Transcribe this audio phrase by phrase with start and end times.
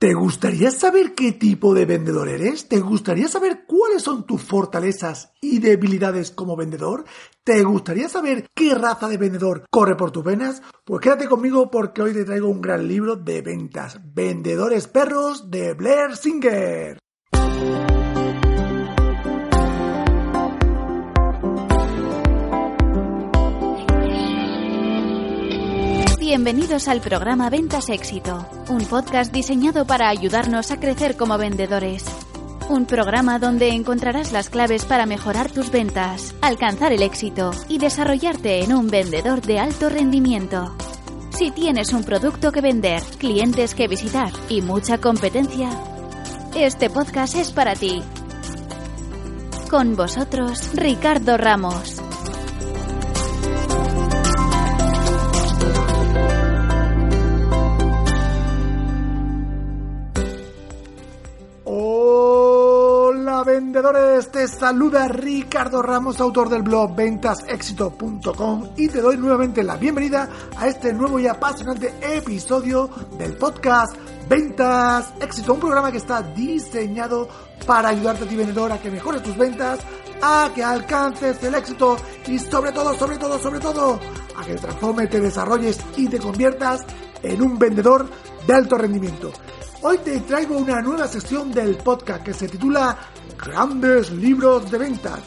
[0.00, 2.66] ¿Te gustaría saber qué tipo de vendedor eres?
[2.68, 7.04] ¿Te gustaría saber cuáles son tus fortalezas y debilidades como vendedor?
[7.44, 10.62] ¿Te gustaría saber qué raza de vendedor corre por tus venas?
[10.86, 15.74] Pues quédate conmigo porque hoy te traigo un gran libro de ventas, Vendedores Perros de
[15.74, 16.99] Blair Singer.
[26.30, 32.04] Bienvenidos al programa Ventas Éxito, un podcast diseñado para ayudarnos a crecer como vendedores.
[32.68, 38.62] Un programa donde encontrarás las claves para mejorar tus ventas, alcanzar el éxito y desarrollarte
[38.62, 40.76] en un vendedor de alto rendimiento.
[41.30, 45.68] Si tienes un producto que vender, clientes que visitar y mucha competencia,
[46.54, 48.04] este podcast es para ti.
[49.68, 51.99] Con vosotros, Ricardo Ramos.
[63.80, 69.78] Hola vendedores, te saluda Ricardo Ramos, autor del blog ventasexito.com y te doy nuevamente la
[69.78, 70.28] bienvenida
[70.58, 73.96] a este nuevo y apasionante episodio del podcast
[74.28, 77.26] Ventas Éxito, un programa que está diseñado
[77.66, 79.80] para ayudarte a ti vendedor a que mejores tus ventas,
[80.20, 83.98] a que alcances el éxito y sobre todo, sobre todo, sobre todo,
[84.36, 86.82] a que te transformes, te desarrolles y te conviertas
[87.22, 88.06] en un vendedor
[88.46, 89.32] de alto rendimiento.
[89.82, 92.94] Hoy te traigo una nueva sección del podcast que se titula
[93.44, 95.20] Grandes Libros de Ventas,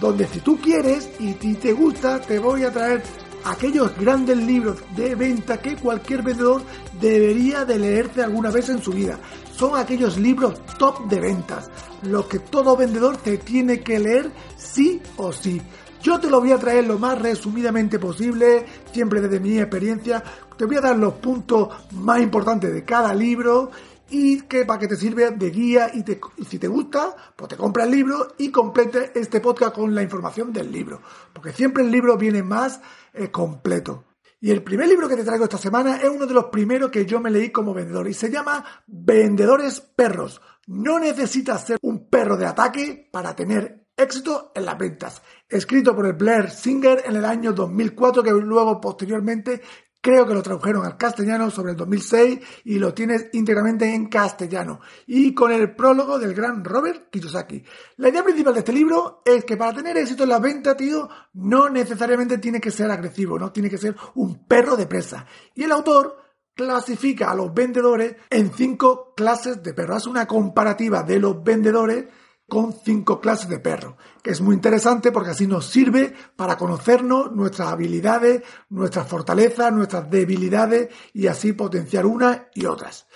[0.00, 3.02] donde si tú quieres y si te gusta te voy a traer
[3.46, 6.62] aquellos grandes libros de venta que cualquier vendedor
[7.00, 9.18] debería de leerse alguna vez en su vida.
[9.56, 11.70] Son aquellos libros top de ventas,
[12.02, 15.62] lo que todo vendedor te tiene que leer sí o sí.
[16.02, 20.22] Yo te lo voy a traer lo más resumidamente posible, siempre desde mi experiencia.
[20.56, 23.70] Te voy a dar los puntos más importantes de cada libro
[24.10, 27.56] y que para que te sirva de guía y, te- si te gusta, pues te
[27.56, 31.00] compra el libro y complete este podcast con la información del libro,
[31.32, 32.80] porque siempre el libro viene más
[33.12, 34.04] eh, completo.
[34.40, 37.06] Y el primer libro que te traigo esta semana es uno de los primeros que
[37.06, 40.40] yo me leí como vendedor y se llama Vendedores Perros.
[40.66, 45.22] No necesitas ser un perro de ataque para tener éxito en las ventas.
[45.48, 49.62] Escrito por el Blair Singer en el año 2004 que luego posteriormente
[50.06, 54.78] creo que lo tradujeron al castellano sobre el 2006 y lo tienes íntegramente en castellano
[55.04, 57.64] y con el prólogo del gran Robert Kiyosaki.
[57.96, 61.08] La idea principal de este libro es que para tener éxito en la venta, tío,
[61.32, 65.26] no necesariamente tiene que ser agresivo, no tiene que ser un perro de presa.
[65.56, 66.16] Y el autor
[66.54, 69.96] clasifica a los vendedores en cinco clases de perros.
[69.96, 72.04] Hace una comparativa de los vendedores
[72.48, 77.32] con cinco clases de perros, que es muy interesante porque así nos sirve para conocernos
[77.32, 83.06] nuestras habilidades, nuestras fortalezas, nuestras debilidades y así potenciar unas y otras.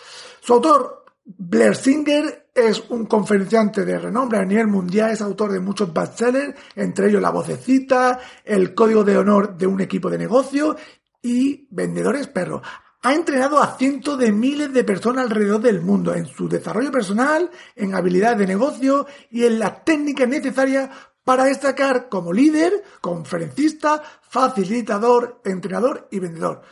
[0.41, 5.60] Su autor, Blair Singer, es un conferenciante de renombre a nivel mundial, es autor de
[5.60, 10.76] muchos bestsellers, entre ellos La vocecita, El código de honor de un equipo de negocio
[11.22, 12.62] y Vendedores Perros
[13.02, 17.50] ha entrenado a cientos de miles de personas alrededor del mundo en su desarrollo personal,
[17.74, 20.90] en habilidades de negocio y en las técnicas necesarias
[21.24, 26.62] para destacar como líder, conferencista, facilitador, entrenador y vendedor.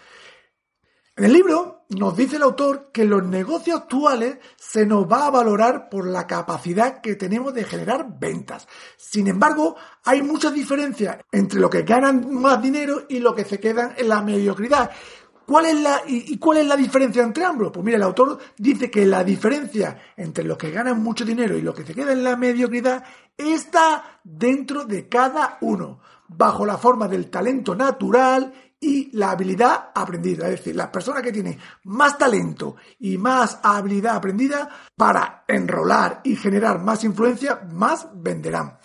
[1.16, 5.30] En el libro nos dice el autor que los negocios actuales se nos va a
[5.30, 8.68] valorar por la capacidad que tenemos de generar ventas.
[8.96, 9.74] Sin embargo,
[10.04, 14.08] hay mucha diferencia entre lo que ganan más dinero y lo que se quedan en
[14.08, 14.92] la mediocridad.
[15.48, 17.70] ¿Cuál es la, y, y cuál es la diferencia entre ambos?
[17.72, 21.62] Pues mira, el autor dice que la diferencia entre los que ganan mucho dinero y
[21.62, 23.02] los que se quedan en la mediocridad
[23.34, 30.44] está dentro de cada uno, bajo la forma del talento natural y la habilidad aprendida.
[30.44, 36.36] Es decir, las personas que tienen más talento y más habilidad aprendida para enrolar y
[36.36, 38.76] generar más influencia, más venderán.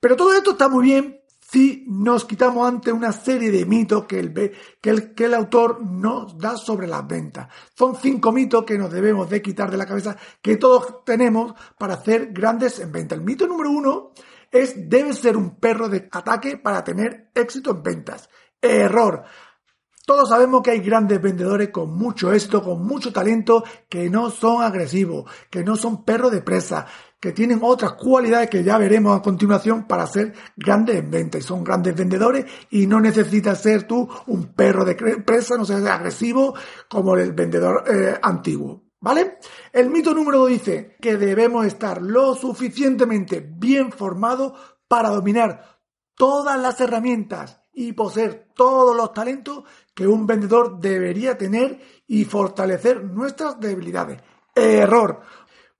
[0.00, 1.20] Pero todo esto está muy bien
[1.56, 4.34] si nos quitamos ante una serie de mitos que el,
[4.82, 7.48] que el, autor nos da sobre las ventas.
[7.74, 11.94] Son cinco mitos que nos debemos de quitar de la cabeza que todos tenemos para
[11.94, 13.14] hacer grandes en venta.
[13.14, 14.10] El mito número uno
[14.52, 18.28] es debe ser un perro de ataque para tener éxito en ventas.
[18.60, 19.24] Error.
[20.04, 24.62] Todos sabemos que hay grandes vendedores con mucho éxito, con mucho talento, que no son
[24.62, 26.86] agresivos, que no son perros de presa,
[27.20, 31.38] que tienen otras cualidades que ya veremos a continuación para ser grandes en venta.
[31.38, 35.84] Y son grandes vendedores y no necesitas ser tú un perro de presa, no seas
[35.86, 36.54] agresivo
[36.88, 38.84] como el vendedor eh, antiguo.
[39.00, 39.38] ¿Vale?
[39.72, 44.52] El mito número 2 dice que debemos estar lo suficientemente bien formados
[44.88, 45.80] para dominar
[46.16, 49.64] todas las herramientas y poseer todos los talentos
[49.94, 54.22] que un vendedor debería tener y fortalecer nuestras debilidades.
[54.54, 55.20] Error.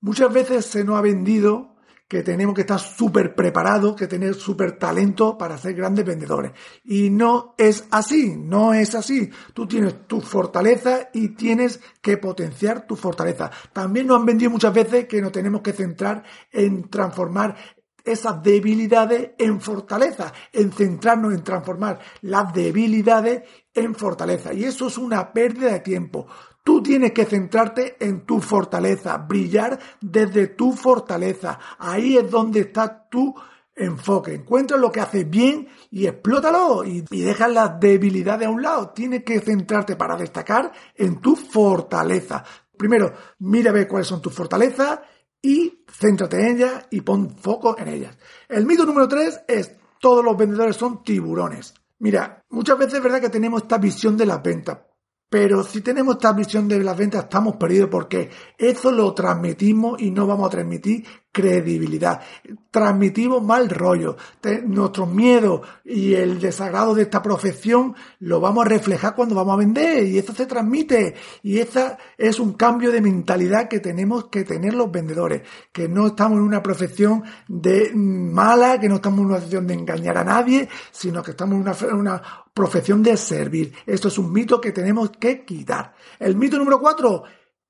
[0.06, 1.74] Muchas veces se nos ha vendido
[2.06, 6.52] que tenemos que estar súper preparados, que tener súper talento para ser grandes vendedores.
[6.84, 9.28] Y no es así, no es así.
[9.52, 13.50] Tú tienes tu fortaleza y tienes que potenciar tu fortaleza.
[13.72, 16.22] También nos han vendido muchas veces que nos tenemos que centrar
[16.52, 17.56] en transformar
[18.04, 23.42] esas debilidades en fortaleza, en centrarnos en transformar las debilidades
[23.74, 24.54] en fortaleza.
[24.54, 26.28] Y eso es una pérdida de tiempo.
[26.66, 31.60] Tú tienes que centrarte en tu fortaleza, brillar desde tu fortaleza.
[31.78, 33.32] Ahí es donde está tu
[33.72, 34.34] enfoque.
[34.34, 38.88] Encuentra lo que haces bien y explótalo y, y deja las debilidades a un lado.
[38.88, 42.42] Tienes que centrarte para destacar en tu fortaleza.
[42.76, 44.98] Primero, mira a ver cuáles son tus fortalezas
[45.40, 48.18] y céntrate en ellas y pon foco en ellas.
[48.48, 49.70] El mito número tres es
[50.00, 51.74] todos los vendedores son tiburones.
[52.00, 54.80] Mira, muchas veces es verdad que tenemos esta visión de las ventas,
[55.28, 60.10] pero si tenemos esta visión de las ventas estamos perdidos porque eso lo transmitimos y
[60.10, 61.04] no vamos a transmitir
[61.36, 62.22] credibilidad.
[62.70, 64.16] Transmitimos mal rollo.
[64.64, 69.58] Nuestro miedo y el desagrado de esta profesión lo vamos a reflejar cuando vamos a
[69.58, 71.14] vender y eso se transmite.
[71.42, 75.42] Y esa es un cambio de mentalidad que tenemos que tener los vendedores.
[75.72, 79.74] Que no estamos en una profesión de mala, que no estamos en una profesión de
[79.74, 82.22] engañar a nadie, sino que estamos en una, una
[82.54, 83.74] profesión de servir.
[83.84, 85.92] Esto es un mito que tenemos que quitar.
[86.18, 87.24] El mito número cuatro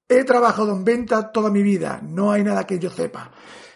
[0.08, 3.30] He trabajado en venta toda mi vida, no hay nada que yo sepa.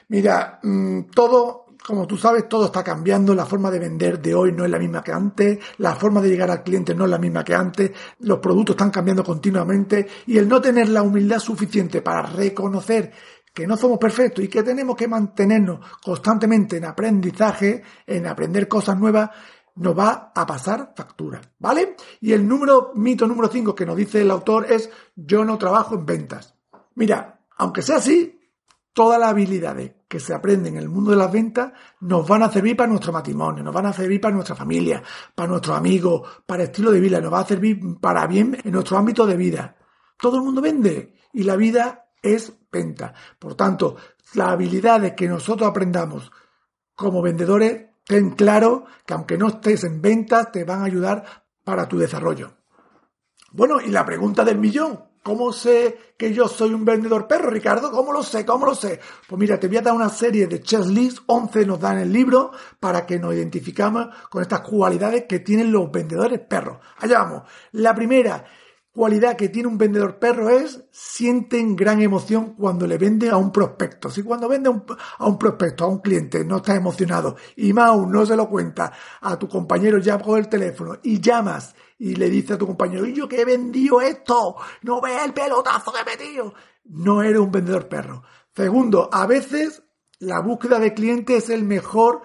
[0.08, 4.52] Mira, mm, todo, como tú sabes, todo está cambiando, la forma de vender de hoy
[4.52, 7.18] no es la misma que antes, la forma de llegar al cliente no es la
[7.18, 7.90] misma que antes,
[8.20, 13.12] los productos están cambiando continuamente y el no tener la humildad suficiente para reconocer
[13.52, 18.96] que no somos perfectos y que tenemos que mantenernos constantemente en aprendizaje, en aprender cosas
[18.96, 19.30] nuevas,
[19.80, 21.96] nos va a pasar factura, ¿vale?
[22.20, 25.94] Y el número, mito número 5 que nos dice el autor es yo no trabajo
[25.94, 26.54] en ventas.
[26.96, 28.38] Mira, aunque sea así,
[28.92, 32.52] todas las habilidades que se aprenden en el mundo de las ventas nos van a
[32.52, 35.02] servir para nuestro matrimonio, nos van a servir para nuestra familia,
[35.34, 38.72] para nuestros amigos, para el estilo de vida, nos va a servir para bien en
[38.72, 39.76] nuestro ámbito de vida.
[40.18, 43.14] Todo el mundo vende y la vida es venta.
[43.38, 43.96] Por tanto,
[44.34, 46.30] las habilidades que nosotros aprendamos
[46.94, 51.88] como vendedores Ten claro que aunque no estés en ventas, te van a ayudar para
[51.88, 52.52] tu desarrollo.
[53.52, 55.10] Bueno, y la pregunta del millón.
[55.22, 57.90] ¿Cómo sé que yo soy un vendedor perro, Ricardo?
[57.90, 58.46] ¿Cómo lo sé?
[58.46, 58.98] ¿Cómo lo sé?
[59.28, 62.52] Pues mira, te voy a dar una serie de checklist, 11 nos dan el libro,
[62.78, 66.78] para que nos identificamos con estas cualidades que tienen los vendedores perros.
[66.96, 67.42] Allá vamos.
[67.72, 68.46] La primera,
[68.92, 73.52] cualidad que tiene un vendedor perro es sienten gran emoción cuando le vende a un
[73.52, 74.10] prospecto.
[74.10, 78.10] Si cuando vende a un, prospecto, a un cliente, no está emocionado y más aún
[78.10, 82.30] no se lo cuenta a tu compañero, ya con el teléfono y llamas y le
[82.30, 86.16] dice a tu compañero, yo que he vendido esto, no ve el pelotazo que he
[86.16, 86.54] metido.
[86.84, 88.22] No eres un vendedor perro.
[88.54, 89.82] Segundo, a veces
[90.18, 92.22] la búsqueda de cliente es el mejor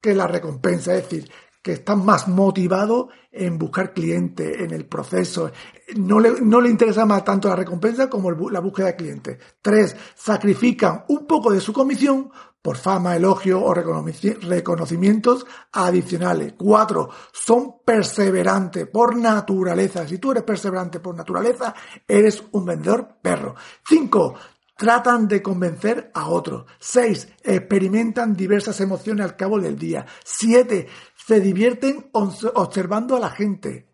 [0.00, 0.94] que la recompensa.
[0.94, 1.30] Es decir,
[1.64, 5.50] que están más motivados en buscar clientes, en el proceso.
[5.96, 9.38] No le, no le interesa más tanto la recompensa como la búsqueda de clientes.
[9.62, 12.30] Tres, sacrifican un poco de su comisión
[12.60, 16.52] por fama, elogio o reconocimientos adicionales.
[16.58, 20.06] Cuatro, son perseverantes por naturaleza.
[20.06, 21.74] Si tú eres perseverante por naturaleza,
[22.06, 23.54] eres un vendedor perro.
[23.88, 24.34] Cinco,
[24.76, 26.64] tratan de convencer a otros.
[26.78, 30.04] Seis, experimentan diversas emociones al cabo del día.
[30.24, 30.88] Siete,
[31.26, 33.88] se divierten observando a la gente.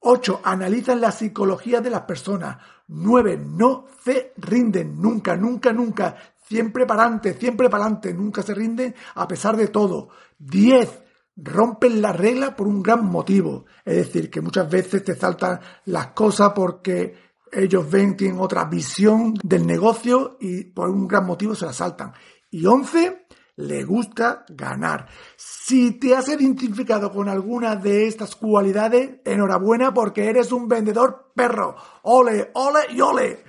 [0.00, 0.40] 8.
[0.44, 2.58] Analizan la psicología de las personas.
[2.86, 3.38] 9.
[3.44, 6.16] No se rinden nunca, nunca, nunca.
[6.46, 8.14] Siempre para adelante, siempre para adelante.
[8.14, 10.10] Nunca se rinden a pesar de todo.
[10.38, 11.02] 10.
[11.36, 13.66] Rompen la regla por un gran motivo.
[13.84, 17.16] Es decir, que muchas veces te saltan las cosas porque
[17.50, 22.12] ellos ven, tienen otra visión del negocio y por un gran motivo se la saltan.
[22.48, 23.26] Y 11
[23.60, 25.06] le gusta ganar.
[25.36, 31.76] Si te has identificado con alguna de estas cualidades, enhorabuena porque eres un vendedor perro.
[32.02, 33.44] Ole, ole y ole.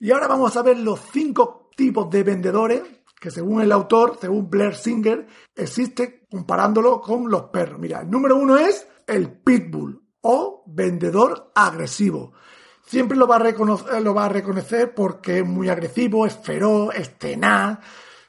[0.00, 2.82] Y ahora vamos a ver los cinco tipos de vendedores
[3.20, 7.78] que según el autor, según Blair Singer, existe comparándolo con los perros.
[7.78, 12.32] Mira, el número uno es el pitbull o vendedor agresivo.
[12.84, 16.94] Siempre lo va a reconocer, lo va a reconocer porque es muy agresivo, es feroz,
[16.94, 17.78] es tenaz,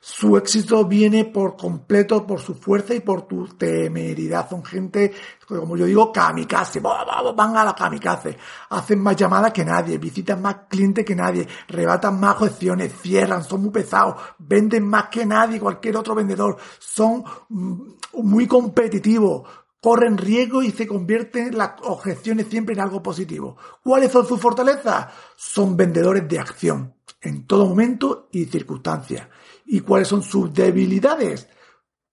[0.10, 4.50] su éxito viene por completo por su fuerza y por tu temeridad.
[4.50, 5.12] Son gente,
[5.46, 6.80] como yo digo, kamikaze.
[6.80, 8.38] Van a la kamikaze.
[8.70, 13.64] Hacen más llamadas que nadie, visitan más clientes que nadie, rebatan más objeciones, cierran, son
[13.64, 16.56] muy pesados, venden más que nadie, cualquier otro vendedor.
[16.80, 17.82] Son mm,
[18.24, 19.44] muy competitivos
[19.82, 23.58] corren riesgo y se convierten las objeciones siempre en algo positivo.
[23.84, 25.08] ¿Cuáles son sus fortalezas?
[25.36, 29.30] Son vendedores de acción en todo momento y circunstancia.
[29.68, 31.48] ¿Y cuáles son sus debilidades?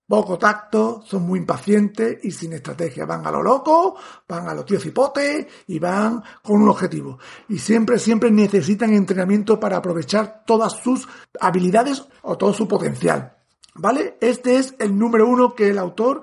[0.06, 3.06] Poco tacto, son muy impacientes y sin estrategia.
[3.06, 3.96] Van a lo loco,
[4.28, 7.18] van a los tíos hipotes y van con un objetivo.
[7.48, 11.08] Y siempre, siempre necesitan entrenamiento para aprovechar todas sus
[11.40, 13.34] habilidades o todo su potencial.
[13.76, 14.18] ¿Vale?
[14.20, 16.22] Este es el número uno que el autor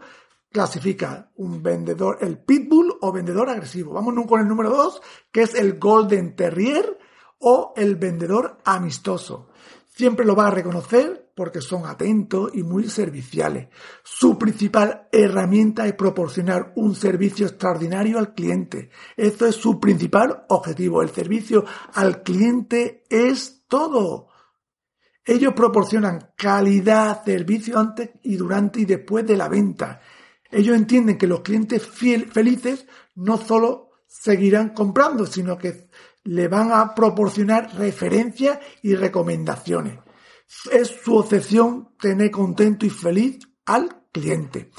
[0.51, 1.31] clasifica.
[1.37, 3.93] Un vendedor, el pitbull o vendedor agresivo.
[3.93, 6.99] Vámonos con el número dos, que es el golden terrier
[7.39, 9.49] o el vendedor amistoso.
[9.87, 13.69] Siempre lo va a reconocer porque son atentos y muy serviciales.
[14.03, 18.89] Su principal herramienta es proporcionar un servicio extraordinario al cliente.
[19.15, 21.01] Eso es su principal objetivo.
[21.01, 24.27] El servicio al cliente es todo.
[25.25, 30.01] Ellos proporcionan calidad, servicio antes y durante y después de la venta.
[30.49, 32.85] Ellos entienden que los clientes felices
[33.15, 35.89] no solo seguirán comprando, sino que
[36.23, 39.99] le van a proporcionar referencias y recomendaciones.
[40.71, 44.71] Es su obsesión tener contento y feliz al cliente,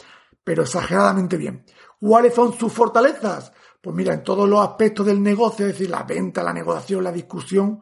[0.44, 1.64] pero exageradamente bien.
[1.98, 3.52] ¿Cuáles son sus fortalezas?
[3.80, 7.12] Pues mira, en todos los aspectos del negocio, es decir, la venta, la negociación, la
[7.12, 7.80] discusión,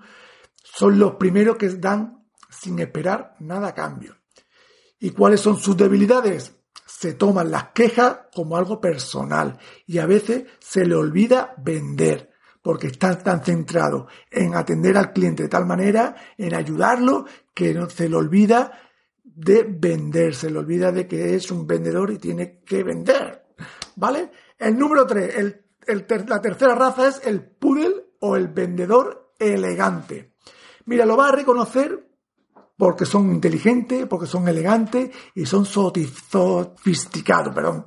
[0.63, 4.17] son los primeros que dan sin esperar nada a cambio.
[4.99, 6.55] ¿Y cuáles son sus debilidades?
[6.87, 12.30] Se toman las quejas como algo personal y a veces se le olvida vender
[12.63, 17.89] porque están tan centrados en atender al cliente de tal manera, en ayudarlo, que no
[17.89, 18.73] se le olvida
[19.23, 23.47] de vender, se le olvida de que es un vendedor y tiene que vender.
[23.97, 24.31] ¿Vale?
[24.59, 25.35] El número tres,
[25.87, 30.35] la tercera raza es el poodle o el vendedor elegante.
[30.87, 32.09] Mira, lo va a reconocer
[32.77, 37.85] porque son inteligentes, porque son elegantes y son sofisticados, perdón.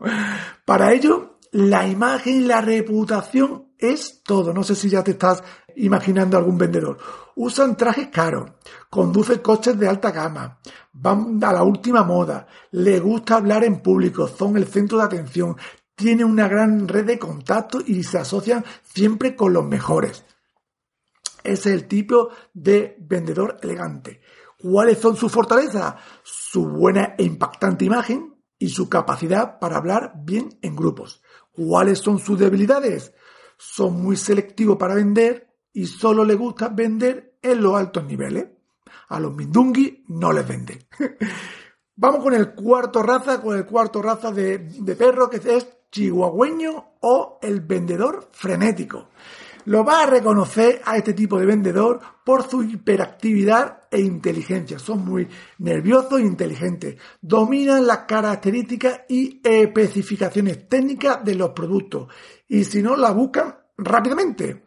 [0.65, 4.53] Para ello, la imagen y la reputación es todo.
[4.53, 5.43] No sé si ya te estás
[5.75, 6.97] imaginando algún vendedor.
[7.35, 8.51] Usan trajes caros,
[8.89, 10.59] conducen coches de alta gama,
[10.93, 15.57] van a la última moda, le gusta hablar en público, son el centro de atención,
[15.95, 20.23] tienen una gran red de contactos y se asocian siempre con los mejores.
[21.43, 24.21] Es el tipo de vendedor elegante.
[24.57, 25.95] ¿Cuáles son sus fortalezas?
[26.23, 31.21] Su buena e impactante imagen y su capacidad para hablar bien en grupos.
[31.51, 33.13] ¿Cuáles son sus debilidades?
[33.63, 38.45] Son muy selectivos para vender y solo les gusta vender en los altos niveles.
[39.09, 40.79] A los mindungui no les venden.
[41.95, 46.93] Vamos con el cuarto raza, con el cuarto raza de, de perro que es chihuahueño
[47.01, 49.09] o el vendedor frenético.
[49.65, 54.79] Lo va a reconocer a este tipo de vendedor por su hiperactividad e inteligencia.
[54.79, 55.27] Son muy
[55.59, 56.99] nerviosos e inteligentes.
[57.21, 62.07] Dominan las características y especificaciones técnicas de los productos.
[62.47, 64.65] Y si no, la buscan rápidamente.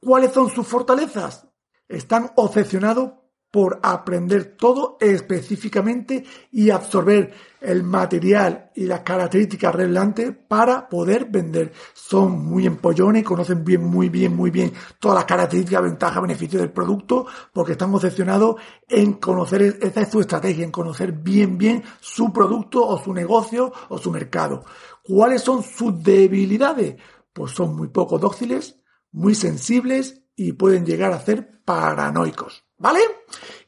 [0.00, 1.46] ¿Cuáles son sus fortalezas?
[1.88, 3.19] Están obsesionados
[3.50, 11.72] por aprender todo específicamente y absorber el material y las características relevantes para poder vender.
[11.92, 16.72] Son muy empollones, conocen bien, muy bien, muy bien todas las características, ventajas, beneficios del
[16.72, 18.56] producto, porque están obsesionados
[18.88, 23.72] en conocer, esa es su estrategia, en conocer bien, bien su producto o su negocio
[23.88, 24.64] o su mercado.
[25.02, 26.96] ¿Cuáles son sus debilidades?
[27.32, 28.80] Pues son muy poco dóciles,
[29.12, 32.69] muy sensibles y pueden llegar a ser paranoicos.
[32.80, 33.00] ¿Vale?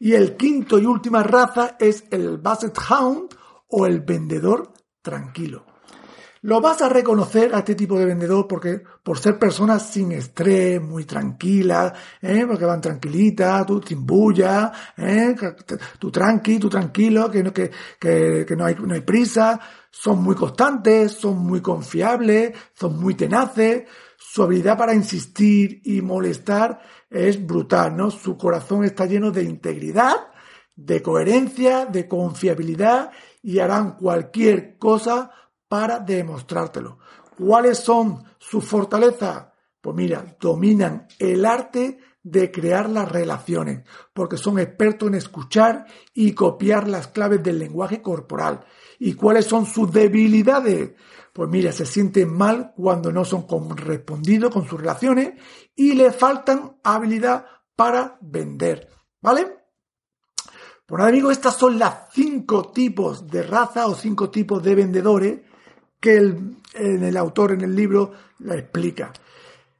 [0.00, 3.28] Y el quinto y última raza es el Basset Hound
[3.68, 5.66] o el vendedor tranquilo.
[6.44, 10.82] Lo vas a reconocer a este tipo de vendedor porque por ser personas sin estrés,
[10.82, 12.44] muy tranquilas, ¿eh?
[12.48, 15.36] porque van tranquilitas, tú sin bulla, ¿eh?
[16.00, 20.22] tú tranqui, tú tranquilo, que no, que, que, que no, hay, no hay prisa, son
[20.22, 23.84] muy constantes, son muy confiables, son muy tenaces,
[24.32, 28.10] su habilidad para insistir y molestar es brutal, ¿no?
[28.10, 30.28] Su corazón está lleno de integridad,
[30.74, 33.10] de coherencia, de confiabilidad
[33.42, 35.30] y harán cualquier cosa
[35.68, 36.98] para demostrártelo.
[37.36, 39.48] ¿Cuáles son sus fortalezas?
[39.82, 45.84] Pues mira, dominan el arte de crear las relaciones, porque son expertos en escuchar
[46.14, 48.64] y copiar las claves del lenguaje corporal.
[48.98, 50.92] ¿Y cuáles son sus debilidades?
[51.32, 55.34] Pues mira, se sienten mal cuando no son correspondidos con sus relaciones
[55.74, 58.88] y le faltan habilidad para vender.
[59.22, 59.46] ¿Vale?
[60.84, 65.40] Pues nada, amigos, estas son las cinco tipos de raza o cinco tipos de vendedores
[65.98, 69.12] que el, el autor en el libro la explica.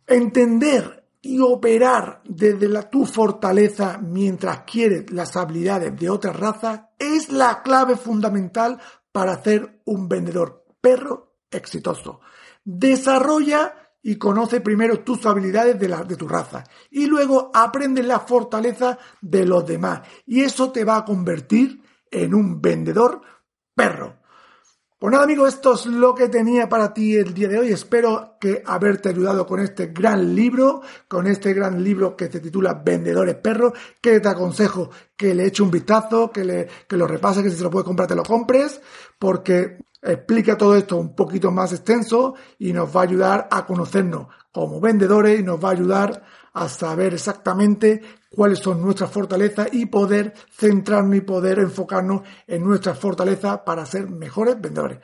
[0.07, 7.31] Entender y operar desde la, tu fortaleza mientras quieres las habilidades de otra raza es
[7.31, 8.81] la clave fundamental
[9.13, 12.21] para hacer un vendedor perro exitoso.
[12.65, 18.99] Desarrolla y conoce primero tus habilidades de, de tu raza y luego aprende la fortaleza
[19.21, 23.23] de los demás y eso te va a convertir en un vendedor
[23.75, 24.23] perro.
[25.03, 27.73] Pues nada amigos, esto es lo que tenía para ti el día de hoy.
[27.73, 32.75] Espero que haberte ayudado con este gran libro, con este gran libro que se titula
[32.75, 37.43] Vendedores Perros, que te aconsejo que le eche un vistazo, que, le, que lo repases,
[37.43, 38.81] que si se lo puedes comprar te lo compres,
[39.19, 44.27] porque explica todo esto un poquito más extenso y nos va a ayudar a conocernos
[44.51, 46.23] como vendedores y nos va a ayudar
[46.55, 52.99] a saber exactamente cuáles son nuestras fortalezas y poder centrarnos y poder enfocarnos en nuestras
[52.99, 54.99] fortalezas para ser mejores vendedores.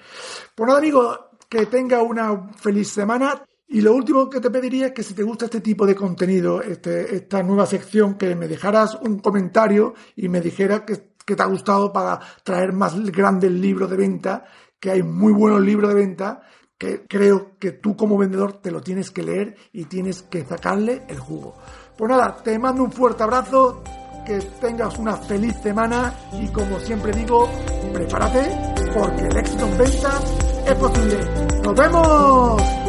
[0.55, 3.43] Pues nada, amigos, que tenga una feliz semana.
[3.71, 6.63] Y lo último que te pediría es que si te gusta este tipo de contenido,
[6.63, 11.43] este, esta nueva sección, que me dejaras un comentario y me dijeras que, que te
[11.43, 14.45] ha gustado para traer más grandes libros de venta,
[14.81, 16.43] que hay muy buenos libros de venta
[16.79, 21.03] que creo que tú como vendedor te lo tienes que leer y tienes que sacarle
[21.09, 21.57] el jugo.
[21.97, 23.83] Pues nada, te mando un fuerte abrazo,
[24.25, 27.49] que tengas una feliz semana y como siempre digo,
[27.93, 30.21] prepárate porque el éxito en venta
[30.67, 31.19] es posible.
[31.65, 32.88] ¡Nos vemos!